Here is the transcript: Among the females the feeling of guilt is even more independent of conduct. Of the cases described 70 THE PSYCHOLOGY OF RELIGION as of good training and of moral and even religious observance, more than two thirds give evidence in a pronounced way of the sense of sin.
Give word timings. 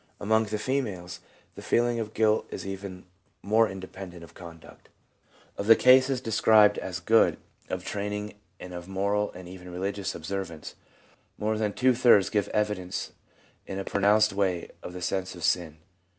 Among 0.19 0.45
the 0.45 0.57
females 0.57 1.19
the 1.53 1.61
feeling 1.61 1.99
of 1.99 2.15
guilt 2.15 2.47
is 2.49 2.65
even 2.65 3.05
more 3.43 3.69
independent 3.69 4.23
of 4.23 4.33
conduct. 4.33 4.89
Of 5.59 5.67
the 5.67 5.75
cases 5.75 6.19
described 6.21 6.77
70 6.77 6.79
THE 6.89 6.93
PSYCHOLOGY 6.95 7.17
OF 7.19 7.29
RELIGION 7.29 7.37
as 7.37 7.71
of 7.75 7.79
good 7.81 7.85
training 7.87 8.33
and 8.59 8.73
of 8.73 8.87
moral 8.87 9.31
and 9.33 9.47
even 9.47 9.71
religious 9.71 10.15
observance, 10.15 10.73
more 11.37 11.55
than 11.59 11.73
two 11.73 11.93
thirds 11.93 12.31
give 12.31 12.47
evidence 12.47 13.11
in 13.67 13.77
a 13.77 13.83
pronounced 13.83 14.33
way 14.33 14.71
of 14.81 14.93
the 14.93 15.03
sense 15.03 15.35
of 15.35 15.43
sin. 15.43 15.77